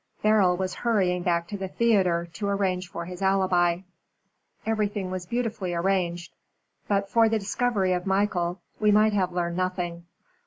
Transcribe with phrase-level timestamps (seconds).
[0.23, 3.81] Beryl was hurrying back to the theatre to arrange for his alibi.
[4.65, 6.33] Everything was beautifully arranged.
[6.87, 10.05] But for the discovery of Michael, we might have learned nothing.